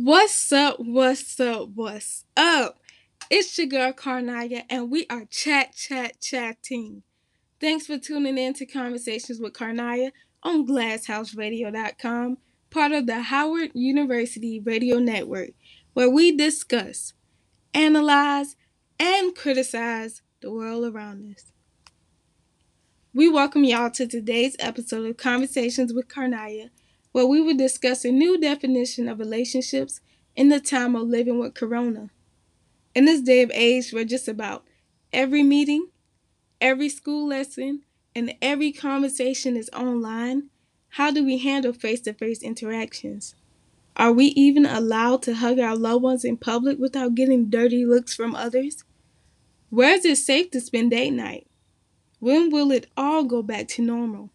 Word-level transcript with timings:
What's 0.00 0.52
up? 0.52 0.76
What's 0.78 1.40
up? 1.40 1.70
What's 1.74 2.24
up? 2.36 2.78
It's 3.30 3.58
your 3.58 3.66
girl 3.66 3.92
Karnaya, 3.92 4.62
and 4.70 4.92
we 4.92 5.06
are 5.10 5.24
chat, 5.24 5.74
chat, 5.74 6.20
chatting. 6.20 7.02
Thanks 7.60 7.86
for 7.86 7.98
tuning 7.98 8.38
in 8.38 8.54
to 8.54 8.64
Conversations 8.64 9.40
with 9.40 9.54
Karnaya 9.54 10.12
on 10.44 10.68
GlassHouseRadio.com, 10.68 12.38
part 12.70 12.92
of 12.92 13.08
the 13.08 13.22
Howard 13.22 13.72
University 13.74 14.60
Radio 14.60 15.00
Network, 15.00 15.50
where 15.94 16.08
we 16.08 16.30
discuss, 16.30 17.14
analyze, 17.74 18.54
and 19.00 19.34
criticize 19.34 20.22
the 20.40 20.52
world 20.52 20.94
around 20.94 21.34
us. 21.34 21.50
We 23.12 23.28
welcome 23.28 23.64
y'all 23.64 23.90
to 23.90 24.06
today's 24.06 24.54
episode 24.60 25.10
of 25.10 25.16
Conversations 25.16 25.92
with 25.92 26.06
Karnaya 26.06 26.70
where 27.12 27.26
we 27.26 27.40
will 27.40 27.56
discuss 27.56 28.04
a 28.04 28.10
new 28.10 28.38
definition 28.38 29.08
of 29.08 29.18
relationships 29.18 30.00
in 30.36 30.48
the 30.48 30.60
time 30.60 30.94
of 30.94 31.08
living 31.08 31.38
with 31.38 31.54
Corona. 31.54 32.10
In 32.94 33.04
this 33.04 33.20
day 33.20 33.42
of 33.42 33.50
age 33.54 33.92
where 33.92 34.04
just 34.04 34.28
about 34.28 34.64
every 35.12 35.42
meeting, 35.42 35.88
every 36.60 36.88
school 36.88 37.26
lesson, 37.28 37.82
and 38.14 38.34
every 38.42 38.72
conversation 38.72 39.56
is 39.56 39.70
online, 39.72 40.50
how 40.90 41.10
do 41.10 41.24
we 41.24 41.38
handle 41.38 41.72
face 41.72 42.00
to 42.00 42.12
face 42.12 42.42
interactions? 42.42 43.34
Are 43.96 44.12
we 44.12 44.26
even 44.26 44.64
allowed 44.64 45.22
to 45.22 45.34
hug 45.34 45.58
our 45.58 45.76
loved 45.76 46.02
ones 46.02 46.24
in 46.24 46.36
public 46.36 46.78
without 46.78 47.14
getting 47.14 47.50
dirty 47.50 47.84
looks 47.84 48.14
from 48.14 48.34
others? 48.34 48.84
Where 49.70 49.94
is 49.94 50.04
it 50.04 50.16
safe 50.16 50.50
to 50.52 50.60
spend 50.60 50.92
date 50.92 51.10
night? 51.10 51.46
When 52.20 52.50
will 52.50 52.70
it 52.72 52.86
all 52.96 53.24
go 53.24 53.42
back 53.42 53.68
to 53.68 53.82
normal? 53.82 54.30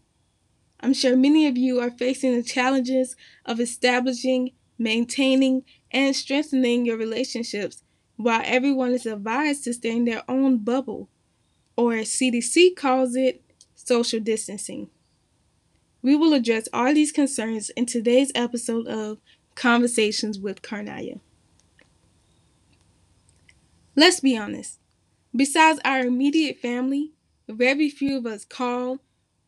I'm 0.80 0.92
sure 0.92 1.16
many 1.16 1.46
of 1.46 1.56
you 1.56 1.80
are 1.80 1.90
facing 1.90 2.34
the 2.34 2.42
challenges 2.42 3.16
of 3.46 3.60
establishing, 3.60 4.52
maintaining, 4.78 5.64
and 5.90 6.14
strengthening 6.14 6.84
your 6.84 6.96
relationships 6.96 7.82
while 8.16 8.42
everyone 8.44 8.92
is 8.92 9.06
advised 9.06 9.64
to 9.64 9.72
stay 9.74 9.96
in 9.96 10.04
their 10.04 10.22
own 10.28 10.58
bubble, 10.58 11.08
or 11.76 11.94
as 11.94 12.08
CDC 12.10 12.76
calls 12.76 13.16
it, 13.16 13.42
social 13.74 14.20
distancing. 14.20 14.88
We 16.02 16.16
will 16.16 16.34
address 16.34 16.68
all 16.72 16.92
these 16.92 17.12
concerns 17.12 17.70
in 17.70 17.86
today's 17.86 18.30
episode 18.34 18.86
of 18.86 19.18
Conversations 19.54 20.38
with 20.38 20.62
Karnaya. 20.62 21.20
Let's 23.96 24.20
be 24.20 24.36
honest. 24.36 24.78
Besides 25.34 25.80
our 25.84 26.00
immediate 26.00 26.58
family, 26.58 27.12
very 27.48 27.88
few 27.88 28.18
of 28.18 28.26
us 28.26 28.44
call 28.44 28.98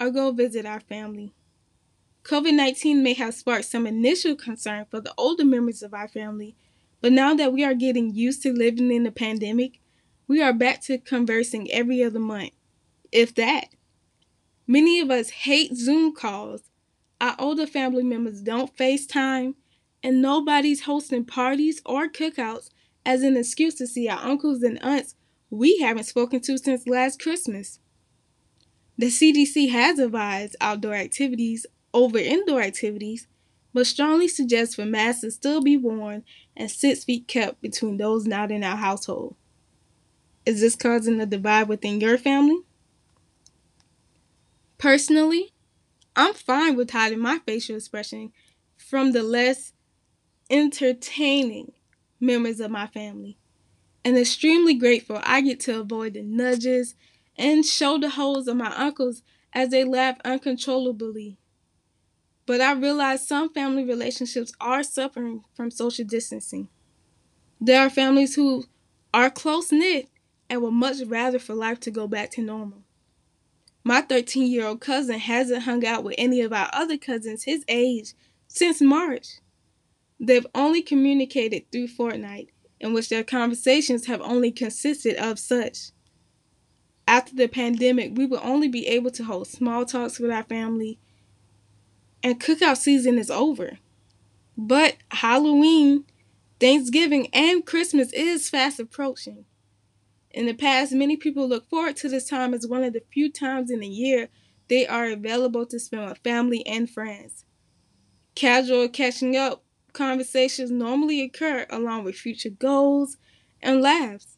or 0.01 0.11
go 0.11 0.33
visit 0.33 0.67
our 0.67 0.81
family. 0.81 1.33
COVID 2.25 2.55
19 2.55 3.03
may 3.03 3.15
have 3.15 3.35
sparked 3.35 3.67
some 3.67 3.87
initial 3.87 4.35
concern 4.35 4.87
for 4.91 5.01
the 5.01 5.15
older 5.17 5.45
members 5.45 5.83
of 5.83 5.95
our 5.95 6.09
family, 6.09 6.57
but 7.01 7.13
now 7.13 7.35
that 7.35 7.53
we 7.53 7.65
are 7.65 7.75
getting 7.75 8.15
used 8.15 8.43
to 8.43 8.53
living 8.53 8.91
in 8.91 9.05
the 9.05 9.13
pandemic, 9.13 9.81
we 10.27 10.43
are 10.43 10.53
back 10.53 10.81
to 10.83 10.99
conversing 10.99 11.71
every 11.71 12.03
other 12.03 12.19
month, 12.19 12.51
if 13.13 13.35
that. 13.37 13.69
Many 14.67 14.99
of 14.99 15.11
us 15.11 15.31
hate 15.31 15.77
Zoom 15.77 16.13
calls. 16.13 16.63
Our 17.21 17.37
older 17.39 17.67
family 17.67 18.03
members 18.03 18.43
don't 18.43 18.77
FaceTime, 18.77 19.55
and 20.03 20.21
nobody's 20.21 20.83
hosting 20.83 21.25
parties 21.25 21.81
or 21.87 22.09
cookouts 22.09 22.71
as 23.05 23.23
an 23.23 23.37
excuse 23.37 23.77
to 23.77 23.87
see 23.87 24.09
our 24.09 24.19
uncles 24.19 24.65
and 24.65 24.83
aunts 24.83 25.15
we 25.49 25.79
haven't 25.79 26.05
spoken 26.05 26.41
to 26.41 26.59
since 26.59 26.89
last 26.89 27.23
Christmas. 27.23 27.79
The 28.99 29.07
CDC 29.07 29.71
has 29.71 29.99
advised 29.99 30.57
outdoor 30.61 30.95
activities 30.95 31.67
over 31.93 32.19
indoor 32.19 32.63
activities, 32.63 33.27
but 33.75 33.87
strongly 33.87 34.27
suggests 34.27 34.75
for 34.75 34.87
masks 34.87 35.21
to 35.21 35.31
still 35.31 35.61
be 35.61 35.77
worn 35.77 36.25
and 36.57 36.71
six 36.71 37.05
feet 37.05 37.29
kept 37.29 37.61
between 37.61 37.99
those 37.99 38.27
not 38.27 38.51
in 38.51 38.65
our 38.65 38.77
household. 38.77 39.37
Is 40.47 40.61
this 40.61 40.77
causing 40.77 41.21
a 41.21 41.27
divide 41.27 41.69
within 41.69 42.01
your 42.01 42.17
family? 42.17 42.61
Personally, 44.79 45.53
I'm 46.15 46.33
fine 46.33 46.77
with 46.77 46.91
hiding 46.91 47.19
my 47.19 47.41
facial 47.47 47.77
expression 47.77 48.33
from 48.77 49.13
the 49.13 49.23
less 49.23 49.73
entertaining 50.49 51.73
members 52.21 52.61
of 52.61 52.71
my 52.71 52.87
family, 52.87 53.37
and 54.05 54.17
extremely 54.17 54.75
grateful 54.75 55.21
I 55.23 55.41
get 55.43 55.61
to 55.61 55.81
avoid 55.81 56.15
the 56.15 56.23
nudges 56.23 56.95
and 57.39 57.65
shoulder 57.65 58.09
holds 58.09 58.49
of 58.49 58.57
my 58.57 58.75
uncles 58.75 59.23
as 59.53 59.71
they 59.71 59.85
laugh 59.85 60.19
uncontrollably. 60.25 61.39
But 62.47 62.61
I 62.61 62.73
realize 62.73 63.27
some 63.27 63.53
family 63.53 63.85
relationships 63.85 64.53
are 64.61 64.83
suffering 64.83 65.45
from 65.55 65.71
social 65.71 66.05
distancing. 66.05 66.69
There 67.61 67.81
are 67.81 67.91
families 67.91 68.35
who 68.35 68.65
are 69.13 69.31
close 69.31 69.73
knit 69.73 70.09
and 70.49 70.63
would 70.63 70.73
much 70.73 70.99
rather 71.07 71.39
for 71.39 71.55
life 71.55 71.81
to 71.81 71.91
go 71.91 72.07
back 72.07 72.31
to 72.33 72.43
normal. 72.43 72.85
My 73.83 74.01
13 74.01 74.51
year 74.51 74.67
old 74.67 74.81
cousin 74.81 75.19
hasn't 75.19 75.63
hung 75.63 75.85
out 75.87 76.05
with 76.05 76.17
any 76.19 76.41
of 76.41 76.53
our 76.53 76.69
other 76.73 76.97
cousins 76.97 77.45
his 77.45 77.65
age 77.69 78.15
since 78.49 78.81
March. 78.81 79.41
They've 80.19 80.47
only 80.55 80.83
communicated 80.83 81.71
through 81.71 81.89
Fortnite, 81.89 82.49
in 82.81 82.93
which 82.93 83.09
their 83.09 83.25
conversations 83.25 84.07
have 84.07 84.21
only 84.21 84.51
consisted 84.51 85.17
of 85.17 85.39
such 85.39 85.93
after 87.07 87.35
the 87.35 87.49
pandemic, 87.49 88.13
we 88.15 88.27
will 88.27 88.41
only 88.43 88.69
be 88.69 88.87
able 88.87 89.11
to 89.13 89.25
hold 89.25 89.47
small 89.47 89.85
talks 89.85 90.19
with 90.19 90.31
our 90.31 90.43
family, 90.43 90.99
and 92.23 92.41
cookout 92.41 92.79
season 92.79 93.19
is 93.19 93.31
over. 93.31 93.79
But 94.57 94.97
Halloween, 95.11 96.05
Thanksgiving, 96.59 97.29
and 97.33 97.65
Christmas 97.65 98.13
is 98.13 98.49
fast 98.49 98.81
approaching. 98.81 99.45
In 100.31 100.47
the 100.47 100.55
past, 100.55 100.93
many 100.93 101.17
people 101.17 101.49
look 101.49 101.69
forward 101.69 101.97
to 101.97 102.09
this 102.09 102.29
time 102.29 102.53
as 102.53 102.67
one 102.67 102.83
of 102.83 102.93
the 102.93 103.03
few 103.13 103.31
times 103.31 103.71
in 103.71 103.81
the 103.81 103.89
year 103.89 104.29
they 104.69 104.87
are 104.87 105.07
available 105.07 105.65
to 105.67 105.79
spend 105.79 106.09
with 106.09 106.19
family 106.19 106.67
and 106.67 106.91
friends. 106.91 107.45
Casual 108.35 108.89
catching 108.89 109.37
up 109.37 109.65
conversations 109.93 110.71
normally 110.71 111.23
occur 111.23 111.67
along 111.71 112.05
with 112.05 112.17
future 112.17 112.51
goals 112.51 113.17
and 113.63 113.81
laughs. 113.81 114.36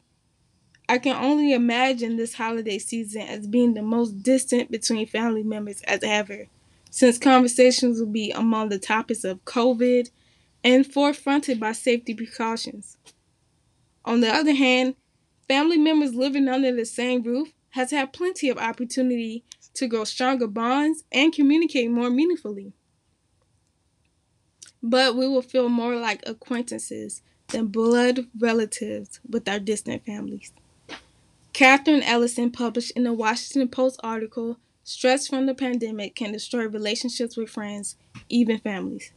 I 0.90 0.96
can 0.96 1.16
only 1.22 1.52
imagine 1.52 2.16
this 2.16 2.34
holiday 2.34 2.78
season 2.78 3.22
as 3.22 3.46
being 3.46 3.74
the 3.74 3.82
most 3.82 4.22
distant 4.22 4.70
between 4.70 5.06
family 5.06 5.42
members 5.42 5.82
as 5.82 6.00
ever, 6.02 6.46
since 6.90 7.18
conversations 7.18 8.00
will 8.00 8.06
be 8.06 8.30
among 8.30 8.70
the 8.70 8.78
topics 8.78 9.22
of 9.22 9.44
COVID 9.44 10.08
and 10.64 10.86
forefronted 10.86 11.60
by 11.60 11.72
safety 11.72 12.14
precautions. 12.14 12.96
On 14.06 14.20
the 14.20 14.28
other 14.34 14.54
hand, 14.54 14.94
family 15.46 15.76
members 15.76 16.14
living 16.14 16.48
under 16.48 16.74
the 16.74 16.86
same 16.86 17.22
roof 17.22 17.52
has 17.70 17.90
had 17.90 18.14
plenty 18.14 18.48
of 18.48 18.56
opportunity 18.56 19.44
to 19.74 19.88
grow 19.88 20.04
stronger 20.04 20.46
bonds 20.46 21.04
and 21.12 21.34
communicate 21.34 21.90
more 21.90 22.08
meaningfully. 22.08 22.72
But 24.82 25.16
we 25.16 25.28
will 25.28 25.42
feel 25.42 25.68
more 25.68 25.96
like 25.96 26.26
acquaintances 26.26 27.20
than 27.48 27.66
blood 27.66 28.26
relatives 28.38 29.20
with 29.28 29.46
our 29.48 29.58
distant 29.58 30.06
families. 30.06 30.52
Katherine 31.58 32.04
Ellison 32.04 32.52
published 32.52 32.92
in 32.92 33.02
the 33.02 33.12
Washington 33.12 33.66
Post 33.66 33.98
article 34.04 34.58
Stress 34.84 35.26
from 35.26 35.46
the 35.46 35.56
Pandemic 35.56 36.14
Can 36.14 36.30
Destroy 36.30 36.68
Relationships 36.68 37.36
with 37.36 37.50
Friends, 37.50 37.96
Even 38.28 38.58
Families. 38.58 39.10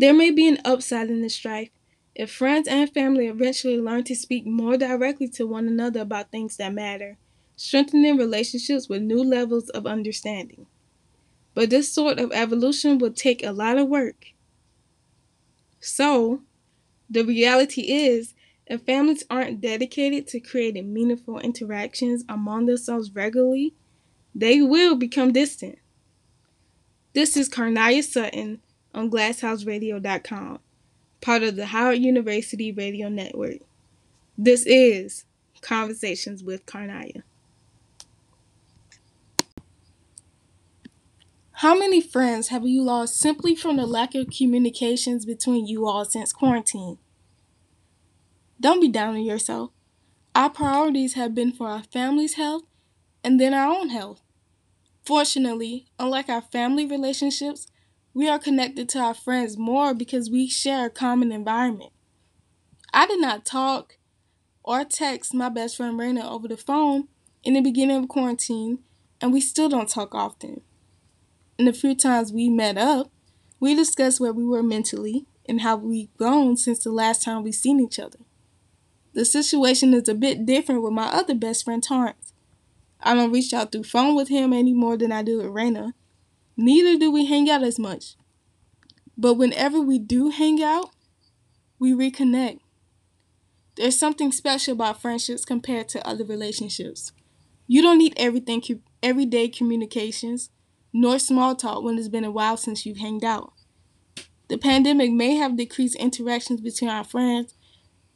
There 0.00 0.12
may 0.12 0.32
be 0.32 0.48
an 0.48 0.58
upside 0.64 1.08
in 1.08 1.22
this 1.22 1.36
strife 1.36 1.70
if 2.16 2.32
friends 2.32 2.66
and 2.66 2.92
family 2.92 3.28
eventually 3.28 3.78
learn 3.78 4.02
to 4.06 4.16
speak 4.16 4.44
more 4.44 4.76
directly 4.76 5.28
to 5.28 5.46
one 5.46 5.68
another 5.68 6.00
about 6.00 6.32
things 6.32 6.56
that 6.56 6.74
matter, 6.74 7.16
strengthening 7.54 8.16
relationships 8.16 8.88
with 8.88 9.00
new 9.00 9.22
levels 9.22 9.68
of 9.68 9.86
understanding. 9.86 10.66
But 11.54 11.70
this 11.70 11.92
sort 11.92 12.18
of 12.18 12.32
evolution 12.32 12.98
will 12.98 13.12
take 13.12 13.44
a 13.44 13.52
lot 13.52 13.78
of 13.78 13.86
work. 13.86 14.32
So, 15.78 16.40
the 17.08 17.22
reality 17.22 17.82
is 17.82 18.34
if 18.68 18.82
families 18.82 19.24
aren't 19.30 19.62
dedicated 19.62 20.26
to 20.28 20.40
creating 20.40 20.92
meaningful 20.92 21.38
interactions 21.38 22.22
among 22.28 22.66
themselves 22.66 23.14
regularly, 23.14 23.74
they 24.34 24.60
will 24.60 24.94
become 24.94 25.32
distant. 25.32 25.78
This 27.14 27.36
is 27.36 27.48
Karnaya 27.48 28.04
Sutton 28.04 28.60
on 28.94 29.10
GlassHouseRadio.com, 29.10 30.58
part 31.22 31.42
of 31.42 31.56
the 31.56 31.66
Howard 31.66 31.98
University 31.98 32.70
Radio 32.70 33.08
Network. 33.08 33.58
This 34.36 34.64
is 34.66 35.24
Conversations 35.62 36.44
with 36.44 36.66
Karnaya. 36.66 37.22
How 41.52 41.76
many 41.76 42.00
friends 42.00 42.48
have 42.48 42.64
you 42.64 42.82
lost 42.82 43.16
simply 43.18 43.56
from 43.56 43.78
the 43.78 43.86
lack 43.86 44.14
of 44.14 44.28
communications 44.30 45.24
between 45.24 45.66
you 45.66 45.88
all 45.88 46.04
since 46.04 46.32
quarantine? 46.32 46.98
Don't 48.60 48.80
be 48.80 48.88
down 48.88 49.14
on 49.14 49.22
yourself. 49.22 49.70
Our 50.34 50.50
priorities 50.50 51.14
have 51.14 51.34
been 51.34 51.52
for 51.52 51.68
our 51.68 51.82
family's 51.82 52.34
health 52.34 52.64
and 53.22 53.40
then 53.40 53.54
our 53.54 53.72
own 53.72 53.90
health. 53.90 54.20
Fortunately, 55.04 55.86
unlike 55.98 56.28
our 56.28 56.42
family 56.42 56.84
relationships, 56.84 57.68
we 58.14 58.28
are 58.28 58.38
connected 58.38 58.88
to 58.90 58.98
our 58.98 59.14
friends 59.14 59.56
more 59.56 59.94
because 59.94 60.28
we 60.28 60.48
share 60.48 60.86
a 60.86 60.90
common 60.90 61.30
environment. 61.30 61.92
I 62.92 63.06
did 63.06 63.20
not 63.20 63.44
talk 63.46 63.98
or 64.64 64.84
text 64.84 65.32
my 65.32 65.48
best 65.48 65.76
friend 65.76 65.98
Raina 65.98 66.24
over 66.24 66.48
the 66.48 66.56
phone 66.56 67.08
in 67.44 67.54
the 67.54 67.60
beginning 67.60 67.96
of 67.96 68.08
quarantine, 68.08 68.80
and 69.20 69.32
we 69.32 69.40
still 69.40 69.68
don't 69.68 69.88
talk 69.88 70.14
often. 70.14 70.62
In 71.58 71.64
the 71.64 71.72
few 71.72 71.94
times 71.94 72.32
we 72.32 72.48
met 72.48 72.76
up, 72.76 73.10
we 73.60 73.74
discussed 73.74 74.20
where 74.20 74.32
we 74.32 74.44
were 74.44 74.62
mentally 74.62 75.26
and 75.48 75.60
how 75.60 75.76
we've 75.76 76.14
grown 76.16 76.56
since 76.56 76.80
the 76.80 76.90
last 76.92 77.22
time 77.22 77.42
we've 77.42 77.54
seen 77.54 77.80
each 77.80 77.98
other. 77.98 78.18
The 79.18 79.24
situation 79.24 79.94
is 79.94 80.08
a 80.08 80.14
bit 80.14 80.46
different 80.46 80.80
with 80.80 80.92
my 80.92 81.06
other 81.06 81.34
best 81.34 81.64
friend 81.64 81.82
Torrance. 81.82 82.32
I 83.00 83.14
don't 83.14 83.32
reach 83.32 83.52
out 83.52 83.72
through 83.72 83.82
phone 83.82 84.14
with 84.14 84.28
him 84.28 84.52
any 84.52 84.72
more 84.72 84.96
than 84.96 85.10
I 85.10 85.24
do 85.24 85.38
with 85.38 85.46
Raina. 85.46 85.94
Neither 86.56 86.96
do 86.96 87.10
we 87.10 87.24
hang 87.26 87.50
out 87.50 87.64
as 87.64 87.80
much. 87.80 88.14
But 89.16 89.34
whenever 89.34 89.80
we 89.80 89.98
do 89.98 90.28
hang 90.28 90.62
out, 90.62 90.90
we 91.80 91.90
reconnect. 91.90 92.60
There's 93.74 93.98
something 93.98 94.30
special 94.30 94.74
about 94.74 95.02
friendships 95.02 95.44
compared 95.44 95.88
to 95.88 96.06
other 96.06 96.22
relationships. 96.22 97.10
You 97.66 97.82
don't 97.82 97.98
need 97.98 98.14
everything 98.16 98.62
everyday 99.02 99.48
communications 99.48 100.50
nor 100.92 101.18
small 101.18 101.56
talk 101.56 101.82
when 101.82 101.98
it's 101.98 102.06
been 102.06 102.22
a 102.22 102.30
while 102.30 102.56
since 102.56 102.86
you've 102.86 102.98
hanged 102.98 103.24
out. 103.24 103.52
The 104.46 104.58
pandemic 104.58 105.10
may 105.10 105.34
have 105.34 105.56
decreased 105.56 105.96
interactions 105.96 106.60
between 106.60 106.88
our 106.88 107.02
friends, 107.02 107.54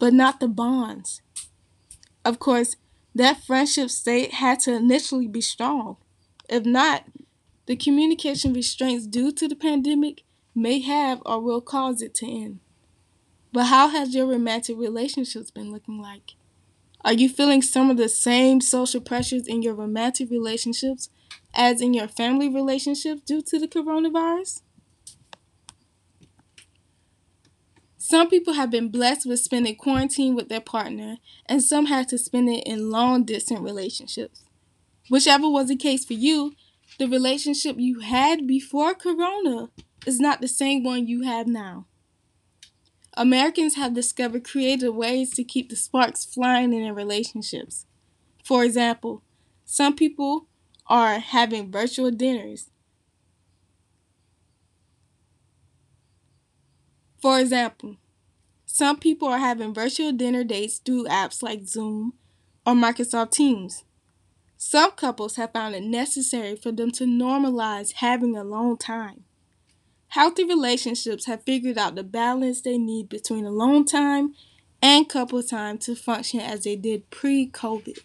but 0.03 0.13
not 0.13 0.41
the 0.41 0.49
bonds. 0.49 1.23
Of 2.25 2.41
course, 2.41 2.75
that 3.15 3.45
friendship 3.45 3.89
state 3.89 4.33
had 4.33 4.59
to 4.63 4.75
initially 4.75 5.29
be 5.29 5.41
strong. 5.41 5.97
If 6.49 6.65
not, 6.65 7.05
the 7.67 7.77
communication 7.77 8.53
restraints 8.53 9.07
due 9.07 9.31
to 9.31 9.47
the 9.47 9.55
pandemic 9.55 10.25
may 10.57 10.81
have 10.81 11.23
or 11.25 11.41
will 11.41 11.61
cause 11.61 12.03
it 12.03 12.17
to 12.17 12.27
end. 12.27 12.59
But 13.53 13.67
how 13.67 13.91
has 13.91 14.13
your 14.13 14.27
romantic 14.27 14.77
relationships 14.77 15.53
been 15.53 15.71
looking 15.71 16.03
like? 16.03 16.33
Are 17.05 17.13
you 17.13 17.29
feeling 17.29 17.63
some 17.63 17.89
of 17.89 17.97
the 17.97 18.09
same 18.09 18.61
social 18.61 19.01
pressures 19.01 19.47
in 19.47 19.63
your 19.63 19.75
romantic 19.75 20.33
relationships 20.33 21.11
as 21.55 21.81
in 21.81 21.95
your 21.95 22.09
family 22.09 22.49
relationships 22.49 23.23
due 23.25 23.43
to 23.43 23.57
the 23.57 23.69
coronavirus? 23.69 24.63
Some 28.13 28.29
people 28.29 28.53
have 28.53 28.71
been 28.71 28.91
blessed 28.91 29.25
with 29.25 29.41
spending 29.41 29.75
quarantine 29.75 30.35
with 30.35 30.51
their 30.51 30.61
partner, 30.61 31.17
and 31.47 31.63
some 31.63 31.87
had 31.87 32.09
to 32.09 32.19
spend 32.19 32.51
it 32.51 32.63
in 32.67 32.91
long 32.91 33.25
distance 33.25 33.61
relationships. 33.61 34.45
Whichever 35.09 35.49
was 35.49 35.69
the 35.69 35.77
case 35.77 36.05
for 36.05 36.13
you, 36.13 36.53
the 36.99 37.09
relationship 37.09 37.77
you 37.79 38.01
had 38.01 38.47
before 38.47 38.93
Corona 38.93 39.71
is 40.05 40.21
not 40.21 40.43
the 40.43 40.47
same 40.47 40.85
one 40.85 41.07
you 41.07 41.23
have 41.23 41.47
now. 41.47 41.87
Americans 43.15 43.77
have 43.77 43.95
discovered 43.95 44.45
creative 44.45 44.95
ways 44.95 45.31
to 45.31 45.43
keep 45.43 45.71
the 45.71 45.77
sparks 45.77 46.27
flying 46.27 46.75
in 46.75 46.83
their 46.83 46.93
relationships. 46.93 47.87
For 48.45 48.63
example, 48.63 49.23
some 49.65 49.97
people 49.97 50.49
are 50.87 51.19
having 51.19 51.73
virtual 51.73 52.11
dinners. 52.11 52.69
For 57.23 57.41
example, 57.41 57.97
some 58.73 58.99
people 58.99 59.29
are 59.29 59.39
having 59.39 59.75
virtual 59.75 60.13
dinner 60.13 60.45
dates 60.45 60.79
through 60.79 61.05
apps 61.05 61.43
like 61.43 61.67
Zoom 61.67 62.15
or 62.65 62.73
Microsoft 62.73 63.33
Teams. 63.33 63.85
Some 64.57 64.93
couples 64.93 65.37
have 65.37 65.53
found 65.53 65.75
it 65.75 65.83
necessary 65.83 66.57
for 66.57 66.73
them 66.73 66.91
to 66.93 67.05
normalize 67.05 67.93
having 67.97 68.35
alone 68.35 68.79
time. 68.79 69.25
Healthy 70.09 70.45
relationships 70.45 71.27
have 71.27 71.43
figured 71.43 71.77
out 71.77 71.97
the 71.97 72.03
balance 72.03 72.63
they 72.63 72.79
need 72.79 73.11
between 73.11 73.45
alone 73.45 73.85
time 73.85 74.33
and 74.81 75.07
couple 75.07 75.43
time 75.43 75.77
to 75.81 75.95
function 75.95 76.41
as 76.41 76.65
they 76.65 76.75
did 76.75 77.11
pre 77.11 77.51
COVID. 77.51 77.99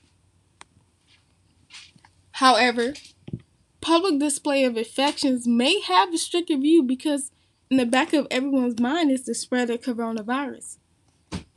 However, 2.32 2.94
public 3.80 4.20
display 4.20 4.66
of 4.66 4.76
affections 4.76 5.48
may 5.48 5.80
have 5.80 6.14
a 6.14 6.18
stricter 6.18 6.58
view 6.58 6.84
because 6.84 7.32
in 7.70 7.78
the 7.78 7.86
back 7.86 8.14
of 8.14 8.28
everyone's 8.32 8.80
mind 8.80 9.12
is 9.12 9.26
the 9.26 9.36
spread 9.36 9.70
of 9.70 9.82
coronavirus. 9.82 10.78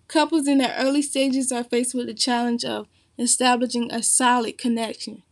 Couples 0.08 0.48
in 0.48 0.58
their 0.58 0.74
early 0.78 1.02
stages 1.02 1.52
are 1.52 1.62
faced 1.62 1.94
with 1.94 2.06
the 2.06 2.14
challenge 2.14 2.64
of 2.64 2.88
establishing 3.18 3.92
a 3.92 4.02
solid 4.02 4.58
connection. 4.58 5.22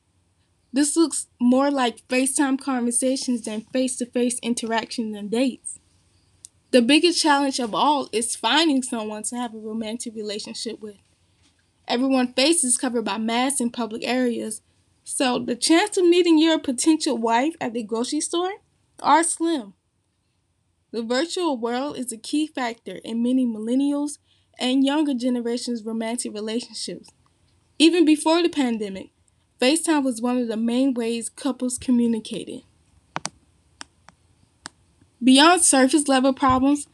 This 0.73 0.97
looks 0.97 1.27
more 1.41 1.71
like 1.71 2.07
FaceTime 2.09 2.61
conversations 2.61 3.43
than 3.43 3.63
face 3.73 3.97
to 3.97 4.07
face 4.07 4.39
interactions 4.41 5.17
and 5.17 5.31
dates. 5.31 5.81
The 6.71 6.83
biggest 6.83 7.21
challenge 7.21 7.59
of 7.59 7.75
all 7.75 8.09
is 8.13 8.37
finding 8.37 8.83
someone 8.83 9.23
to 9.25 9.37
have 9.37 9.55
a 9.55 9.59
romantic 9.59 10.15
relationship 10.15 10.81
with. 10.81 10.97
Everyone's 11.89 12.35
face 12.35 12.63
is 12.63 12.77
covered 12.77 13.07
by 13.07 13.17
masks 13.17 13.61
in 13.61 13.71
public 13.71 14.07
areas, 14.07 14.61
so 15.03 15.39
the 15.39 15.57
chance 15.57 15.97
of 15.97 16.05
meeting 16.05 16.39
your 16.39 16.59
potential 16.59 17.17
wife 17.17 17.55
at 17.63 17.73
the 17.73 17.83
grocery 17.83 18.21
store 18.21 18.53
are 19.01 19.25
slim. 19.25 19.73
The 20.91 21.03
virtual 21.03 21.57
world 21.57 21.99
is 21.99 22.13
a 22.13 22.17
key 22.17 22.47
factor 22.47 23.01
in 23.05 23.23
many 23.23 23.47
millennials 23.47 24.19
and 24.59 24.85
younger 24.85 25.15
generations' 25.15 25.85
romantic 25.85 26.33
relationships. 26.33 27.11
Even 27.79 28.05
before 28.05 28.43
the 28.43 28.49
pandemic, 28.49 29.11
FaceTime 29.61 30.03
was 30.03 30.23
one 30.23 30.39
of 30.39 30.49
the 30.49 30.57
main 30.57 30.95
ways 30.95 31.29
couples 31.29 31.79
communicated. 31.79 32.63
Beyond 35.23 35.63
surface 35.63 36.09
level 36.09 36.33
problems, 36.33 36.87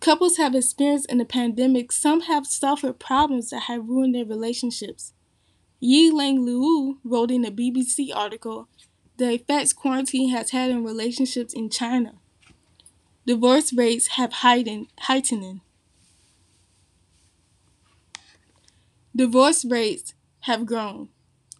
couples 0.00 0.36
have 0.36 0.54
experienced 0.54 1.10
in 1.10 1.18
the 1.18 1.24
pandemic, 1.24 1.92
some 1.92 2.22
have 2.22 2.46
suffered 2.46 2.98
problems 2.98 3.50
that 3.50 3.62
have 3.62 3.88
ruined 3.88 4.14
their 4.14 4.24
relationships. 4.24 5.12
Yi-Ling 5.80 6.44
Liu 6.44 7.00
wrote 7.04 7.30
in 7.30 7.44
a 7.44 7.50
BBC 7.50 8.14
article 8.14 8.68
the 9.18 9.34
effects 9.34 9.72
quarantine 9.72 10.30
has 10.30 10.50
had 10.50 10.70
on 10.70 10.84
relationships 10.84 11.52
in 11.52 11.68
China. 11.68 12.14
Divorce 13.24 13.72
rates 13.72 14.08
have 14.08 14.32
heightened. 14.32 15.60
Divorce 19.14 19.64
rates 19.64 20.14
have 20.40 20.66
grown 20.66 21.08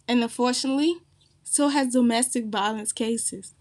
and 0.07 0.21
unfortunately, 0.21 0.97
so 1.43 1.69
has 1.69 1.93
domestic 1.93 2.47
violence 2.47 2.91
cases. 2.91 3.53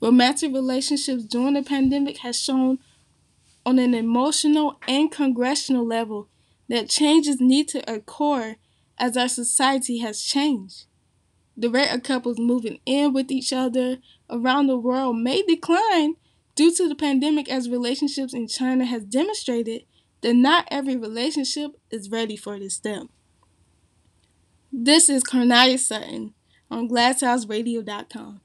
Romantic 0.00 0.52
relationships 0.52 1.24
during 1.24 1.54
the 1.54 1.62
pandemic 1.62 2.18
has 2.18 2.40
shown 2.40 2.78
on 3.64 3.78
an 3.78 3.94
emotional 3.94 4.78
and 4.88 5.10
congressional 5.10 5.86
level 5.86 6.28
that 6.68 6.88
changes 6.88 7.40
need 7.40 7.68
to 7.68 7.92
occur 7.92 8.56
as 8.98 9.16
our 9.16 9.28
society 9.28 9.98
has 9.98 10.22
changed. 10.22 10.86
The 11.56 11.70
rate 11.70 11.92
of 11.92 12.02
couples 12.02 12.38
moving 12.38 12.80
in 12.86 13.12
with 13.12 13.30
each 13.30 13.52
other 13.52 13.98
around 14.30 14.68
the 14.68 14.78
world 14.78 15.18
may 15.18 15.42
decline 15.42 16.14
due 16.58 16.74
to 16.74 16.88
the 16.88 16.94
pandemic 16.96 17.48
as 17.48 17.70
relationships 17.70 18.34
in 18.34 18.48
China 18.48 18.84
has 18.84 19.04
demonstrated 19.04 19.84
that 20.22 20.34
not 20.34 20.66
every 20.72 20.96
relationship 20.96 21.70
is 21.88 22.10
ready 22.10 22.36
for 22.36 22.58
this 22.58 22.74
step. 22.74 23.04
This 24.72 25.08
is 25.08 25.22
Karnaya 25.22 25.78
Sutton 25.78 26.34
on 26.68 26.88
GlassHouseRadio.com, 26.88 28.40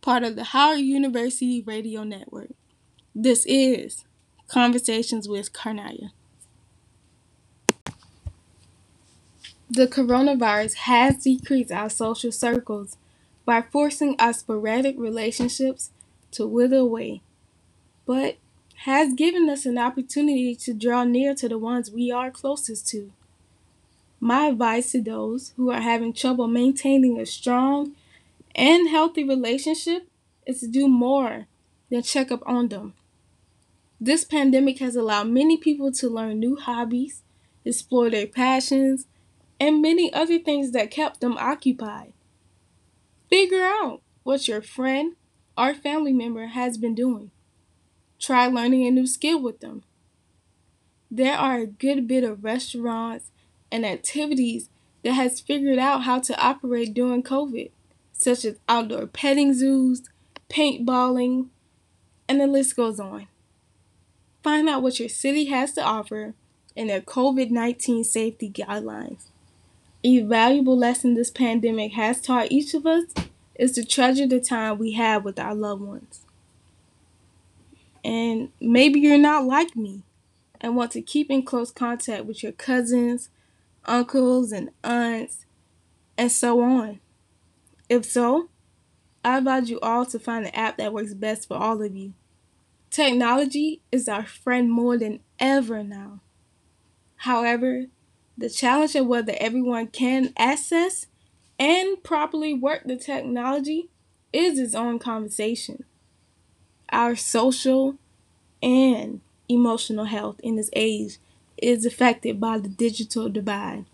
part 0.00 0.22
of 0.22 0.36
the 0.36 0.44
Howard 0.44 0.78
University 0.78 1.60
Radio 1.66 2.04
Network. 2.04 2.50
This 3.12 3.44
is 3.44 4.04
Conversations 4.46 5.28
with 5.28 5.52
Karnaya. 5.52 6.10
The 9.68 9.88
coronavirus 9.88 10.74
has 10.74 11.16
decreased 11.24 11.72
our 11.72 11.90
social 11.90 12.30
circles 12.30 12.96
by 13.44 13.62
forcing 13.62 14.14
our 14.20 14.32
sporadic 14.32 14.94
relationships 14.96 15.90
to 16.30 16.46
wither 16.46 16.76
away, 16.76 17.22
but 18.08 18.38
has 18.84 19.12
given 19.12 19.50
us 19.50 19.66
an 19.66 19.76
opportunity 19.76 20.54
to 20.54 20.72
draw 20.72 21.04
near 21.04 21.34
to 21.34 21.46
the 21.46 21.58
ones 21.58 21.90
we 21.90 22.10
are 22.10 22.30
closest 22.30 22.88
to. 22.88 23.12
My 24.18 24.46
advice 24.46 24.92
to 24.92 25.02
those 25.02 25.52
who 25.56 25.70
are 25.70 25.82
having 25.82 26.14
trouble 26.14 26.48
maintaining 26.48 27.20
a 27.20 27.26
strong 27.26 27.92
and 28.54 28.88
healthy 28.88 29.24
relationship 29.24 30.08
is 30.46 30.60
to 30.60 30.66
do 30.66 30.88
more 30.88 31.48
than 31.90 32.00
check 32.00 32.32
up 32.32 32.42
on 32.46 32.68
them. 32.68 32.94
This 34.00 34.24
pandemic 34.24 34.78
has 34.78 34.96
allowed 34.96 35.28
many 35.28 35.58
people 35.58 35.92
to 35.92 36.08
learn 36.08 36.38
new 36.38 36.56
hobbies, 36.56 37.22
explore 37.62 38.08
their 38.08 38.26
passions, 38.26 39.06
and 39.60 39.82
many 39.82 40.10
other 40.14 40.38
things 40.38 40.70
that 40.70 40.90
kept 40.90 41.20
them 41.20 41.36
occupied. 41.36 42.14
Figure 43.28 43.64
out 43.64 44.00
what 44.22 44.48
your 44.48 44.62
friend 44.62 45.14
or 45.58 45.74
family 45.74 46.14
member 46.14 46.46
has 46.46 46.78
been 46.78 46.94
doing. 46.94 47.32
Try 48.18 48.46
learning 48.46 48.86
a 48.86 48.90
new 48.90 49.06
skill 49.06 49.40
with 49.40 49.60
them. 49.60 49.82
There 51.10 51.36
are 51.36 51.58
a 51.58 51.66
good 51.66 52.06
bit 52.06 52.24
of 52.24 52.44
restaurants 52.44 53.30
and 53.72 53.86
activities 53.86 54.68
that 55.02 55.12
has 55.12 55.40
figured 55.40 55.78
out 55.78 56.02
how 56.02 56.18
to 56.20 56.38
operate 56.38 56.94
during 56.94 57.22
COVID, 57.22 57.70
such 58.12 58.44
as 58.44 58.58
outdoor 58.68 59.06
petting 59.06 59.54
zoos, 59.54 60.02
paintballing, 60.50 61.48
and 62.28 62.40
the 62.40 62.46
list 62.46 62.76
goes 62.76 63.00
on. 63.00 63.28
Find 64.42 64.68
out 64.68 64.82
what 64.82 65.00
your 65.00 65.08
city 65.08 65.46
has 65.46 65.72
to 65.74 65.82
offer 65.82 66.34
in 66.76 66.86
their 66.88 67.00
COVID 67.00 67.50
19 67.50 68.04
safety 68.04 68.50
guidelines. 68.50 69.26
A 70.04 70.20
valuable 70.20 70.76
lesson 70.76 71.14
this 71.14 71.30
pandemic 71.30 71.92
has 71.92 72.20
taught 72.20 72.52
each 72.52 72.72
of 72.74 72.86
us 72.86 73.04
is 73.56 73.72
to 73.72 73.84
treasure 73.84 74.26
the 74.26 74.40
time 74.40 74.78
we 74.78 74.92
have 74.92 75.24
with 75.24 75.38
our 75.38 75.54
loved 75.54 75.82
ones. 75.82 76.20
And 78.04 78.50
maybe 78.60 79.00
you're 79.00 79.18
not 79.18 79.44
like 79.44 79.76
me 79.76 80.02
and 80.60 80.76
want 80.76 80.92
to 80.92 81.02
keep 81.02 81.30
in 81.30 81.44
close 81.44 81.70
contact 81.70 82.24
with 82.24 82.42
your 82.42 82.52
cousins, 82.52 83.30
uncles, 83.84 84.52
and 84.52 84.70
aunts, 84.82 85.46
and 86.16 86.30
so 86.32 86.60
on. 86.60 87.00
If 87.88 88.04
so, 88.04 88.48
I 89.24 89.38
advise 89.38 89.70
you 89.70 89.80
all 89.80 90.06
to 90.06 90.18
find 90.18 90.46
an 90.46 90.54
app 90.54 90.76
that 90.78 90.92
works 90.92 91.14
best 91.14 91.48
for 91.48 91.56
all 91.56 91.82
of 91.82 91.96
you. 91.96 92.14
Technology 92.90 93.82
is 93.92 94.08
our 94.08 94.24
friend 94.24 94.70
more 94.70 94.96
than 94.96 95.20
ever 95.38 95.82
now. 95.82 96.20
However, 97.16 97.86
the 98.36 98.48
challenge 98.48 98.94
of 98.94 99.06
whether 99.06 99.34
everyone 99.38 99.88
can 99.88 100.32
access 100.38 101.06
and 101.58 102.02
properly 102.02 102.54
work 102.54 102.84
the 102.84 102.96
technology 102.96 103.90
is 104.32 104.58
its 104.58 104.74
own 104.74 104.98
conversation. 104.98 105.84
Our 106.90 107.16
social 107.16 107.96
and 108.62 109.20
emotional 109.48 110.06
health 110.06 110.40
in 110.42 110.56
this 110.56 110.70
age 110.74 111.18
is 111.56 111.84
affected 111.84 112.40
by 112.40 112.58
the 112.58 112.68
digital 112.68 113.28
divide. 113.28 113.84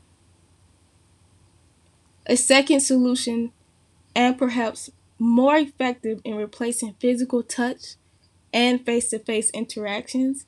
A 2.26 2.36
second 2.36 2.80
solution, 2.80 3.52
and 4.14 4.38
perhaps 4.38 4.90
more 5.18 5.56
effective 5.56 6.20
in 6.24 6.36
replacing 6.36 6.94
physical 6.98 7.42
touch 7.42 7.96
and 8.52 8.84
face 8.84 9.10
to 9.10 9.18
face 9.18 9.50
interactions, 9.50 10.46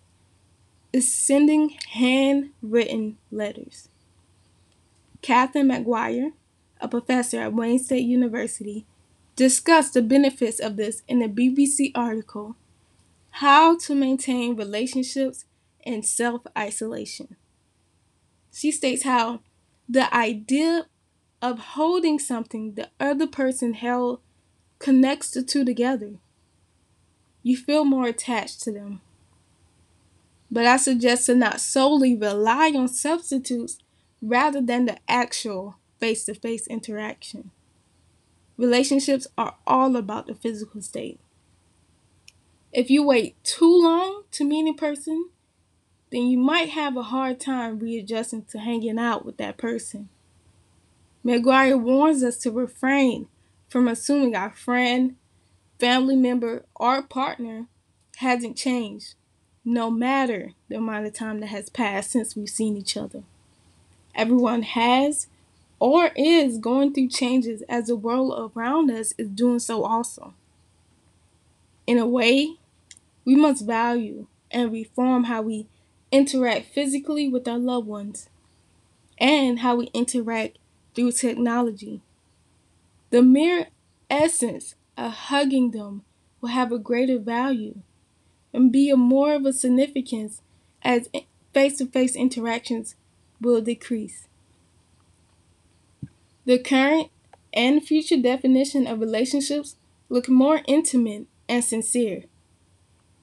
is 0.92 1.12
sending 1.12 1.76
handwritten 1.90 3.18
letters. 3.30 3.88
Catherine 5.20 5.68
McGuire, 5.68 6.32
a 6.80 6.88
professor 6.88 7.40
at 7.40 7.52
Wayne 7.52 7.78
State 7.78 8.06
University, 8.06 8.86
discussed 9.36 9.92
the 9.92 10.02
benefits 10.02 10.58
of 10.58 10.76
this 10.76 11.02
in 11.06 11.22
a 11.22 11.28
BBC 11.28 11.92
article 11.94 12.56
How 13.30 13.76
to 13.78 13.94
Maintain 13.94 14.56
Relationships 14.56 15.44
in 15.84 16.02
Self 16.02 16.42
Isolation. 16.56 17.36
She 18.50 18.72
states 18.72 19.04
how 19.04 19.40
the 19.86 20.12
idea 20.14 20.86
of 21.42 21.58
holding 21.58 22.18
something 22.18 22.74
the 22.74 22.88
other 22.98 23.26
person 23.26 23.74
held 23.74 24.20
connects 24.78 25.30
the 25.30 25.42
two 25.42 25.64
together. 25.64 26.14
You 27.42 27.56
feel 27.58 27.84
more 27.84 28.06
attached 28.06 28.62
to 28.62 28.72
them. 28.72 29.02
But 30.50 30.64
I 30.64 30.78
suggest 30.78 31.26
to 31.26 31.34
not 31.34 31.60
solely 31.60 32.16
rely 32.16 32.72
on 32.74 32.88
substitutes 32.88 33.78
rather 34.22 34.62
than 34.62 34.86
the 34.86 34.98
actual 35.06 35.76
face 36.00 36.24
to 36.24 36.34
face 36.34 36.66
interaction. 36.66 37.50
Relationships 38.56 39.26
are 39.36 39.54
all 39.66 39.96
about 39.96 40.26
the 40.26 40.34
physical 40.34 40.80
state. 40.80 41.20
If 42.72 42.90
you 42.90 43.04
wait 43.04 43.42
too 43.44 43.82
long 43.82 44.24
to 44.32 44.44
meet 44.44 44.68
a 44.68 44.74
person, 44.74 45.30
then 46.10 46.26
you 46.26 46.38
might 46.38 46.70
have 46.70 46.96
a 46.96 47.04
hard 47.04 47.40
time 47.40 47.78
readjusting 47.78 48.44
to 48.50 48.58
hanging 48.58 48.98
out 48.98 49.24
with 49.24 49.36
that 49.38 49.58
person. 49.58 50.08
McGuire 51.24 51.80
warns 51.80 52.22
us 52.22 52.38
to 52.38 52.50
refrain 52.50 53.28
from 53.68 53.88
assuming 53.88 54.36
our 54.36 54.50
friend, 54.50 55.16
family 55.78 56.16
member, 56.16 56.64
or 56.76 57.02
partner 57.02 57.66
hasn't 58.18 58.56
changed, 58.56 59.14
no 59.64 59.90
matter 59.90 60.52
the 60.68 60.76
amount 60.76 61.06
of 61.06 61.12
time 61.12 61.40
that 61.40 61.48
has 61.48 61.68
passed 61.68 62.12
since 62.12 62.36
we've 62.36 62.48
seen 62.48 62.76
each 62.76 62.96
other. 62.96 63.24
Everyone 64.14 64.62
has 64.62 65.26
or 65.78 66.10
is 66.16 66.58
going 66.58 66.92
through 66.92 67.08
changes 67.08 67.62
as 67.68 67.86
the 67.86 67.96
world 67.96 68.52
around 68.56 68.90
us 68.90 69.12
is 69.18 69.28
doing 69.28 69.58
so 69.58 69.84
also. 69.84 70.34
In 71.86 71.98
a 71.98 72.06
way, 72.06 72.56
we 73.24 73.36
must 73.36 73.66
value 73.66 74.26
and 74.50 74.72
reform 74.72 75.24
how 75.24 75.42
we 75.42 75.66
interact 76.10 76.66
physically 76.66 77.28
with 77.28 77.46
our 77.46 77.58
loved 77.58 77.86
ones 77.86 78.28
and 79.18 79.60
how 79.60 79.76
we 79.76 79.86
interact 79.92 80.58
through 80.94 81.12
technology. 81.12 82.00
The 83.10 83.22
mere 83.22 83.68
essence 84.08 84.74
of 84.96 85.12
hugging 85.12 85.72
them 85.72 86.02
will 86.40 86.50
have 86.50 86.72
a 86.72 86.78
greater 86.78 87.18
value 87.18 87.76
and 88.52 88.72
be 88.72 88.90
of 88.90 88.98
more 88.98 89.34
of 89.34 89.44
a 89.44 89.52
significance 89.52 90.40
as 90.82 91.08
face 91.52 91.78
to 91.78 91.86
face 91.86 92.16
interactions 92.16 92.94
will 93.40 93.60
decrease. 93.60 94.28
The 96.46 96.60
current 96.60 97.10
and 97.52 97.82
future 97.82 98.16
definition 98.16 98.86
of 98.86 99.00
relationships 99.00 99.74
look 100.08 100.28
more 100.28 100.62
intimate 100.68 101.26
and 101.48 101.64
sincere. 101.64 102.24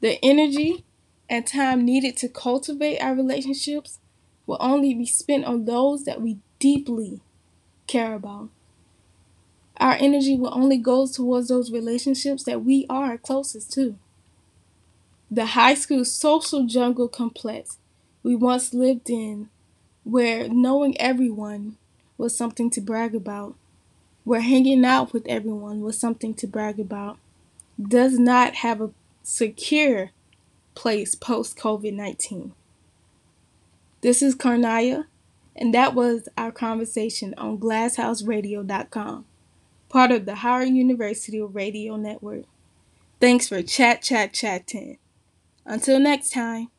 The 0.02 0.20
energy 0.22 0.84
and 1.30 1.48
time 1.48 1.86
needed 1.86 2.18
to 2.18 2.28
cultivate 2.28 3.00
our 3.00 3.16
relationships 3.16 4.00
will 4.46 4.58
only 4.60 4.94
be 4.94 5.06
spent 5.06 5.46
on 5.46 5.64
those 5.64 6.04
that 6.04 6.22
we 6.22 6.40
deeply 6.60 7.22
care 7.88 8.14
about. 8.14 8.50
Our 9.78 9.94
energy 9.94 10.36
will 10.36 10.54
only 10.54 10.78
go 10.78 11.08
towards 11.08 11.48
those 11.48 11.72
relationships 11.72 12.44
that 12.44 12.66
we 12.66 12.86
are 12.90 13.18
closest 13.18 13.72
to. 13.74 13.96
The 15.32 15.46
high 15.48 15.76
school 15.76 16.04
social 16.04 16.66
jungle 16.68 17.08
complex 17.08 17.78
we 18.22 18.36
once 18.36 18.74
lived 18.74 19.10
in, 19.10 19.50
where 20.04 20.50
knowing 20.50 21.00
everyone 21.00 21.78
was 22.18 22.36
something 22.36 22.70
to 22.72 22.82
brag 22.82 23.16
about, 23.16 23.56
where 24.24 24.42
hanging 24.42 24.86
out 24.86 25.14
with 25.14 25.28
everyone 25.28 25.82
was 25.82 26.00
something 26.00 26.34
to 26.36 26.48
brag 26.48 26.80
about, 26.80 27.18
does 27.82 28.20
not 28.20 28.56
have 28.56 28.82
a 28.82 28.92
secure 29.24 30.12
place 30.76 31.16
post 31.16 31.58
COVID 31.58 31.94
19. 31.94 32.54
This 34.02 34.22
is 34.22 34.36
Karnaya, 34.36 35.06
and 35.56 35.74
that 35.74 35.96
was 35.96 36.28
our 36.38 36.52
conversation 36.52 37.34
on 37.38 37.58
glasshouseradio.com, 37.58 39.26
part 39.90 40.12
of 40.12 40.26
the 40.26 40.36
Howard 40.36 40.70
University 40.70 41.42
Radio 41.42 41.96
Network. 41.96 42.44
Thanks 43.22 43.48
for 43.48 43.62
chat, 43.62 44.02
chat, 44.02 44.34
chatting. 44.34 44.98
Until 45.66 46.00
next 46.00 46.34
time. 46.34 46.70